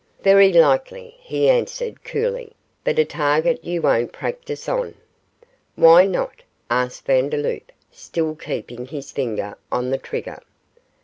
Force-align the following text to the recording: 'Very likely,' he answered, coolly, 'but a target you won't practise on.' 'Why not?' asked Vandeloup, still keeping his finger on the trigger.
'Very 0.23 0.51
likely,' 0.51 1.13
he 1.19 1.47
answered, 1.47 2.03
coolly, 2.03 2.53
'but 2.83 2.97
a 2.97 3.05
target 3.05 3.63
you 3.63 3.83
won't 3.83 4.11
practise 4.11 4.67
on.' 4.67 4.95
'Why 5.75 6.07
not?' 6.07 6.41
asked 6.71 7.05
Vandeloup, 7.05 7.71
still 7.91 8.33
keeping 8.33 8.87
his 8.87 9.11
finger 9.11 9.55
on 9.71 9.91
the 9.91 9.99
trigger. 9.99 10.39